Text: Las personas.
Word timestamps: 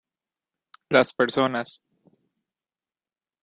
Las 0.89 1.13
personas. 1.13 1.83